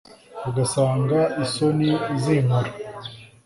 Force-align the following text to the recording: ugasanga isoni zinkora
ugasanga 0.49 1.19
isoni 1.43 1.89
zinkora 2.21 2.69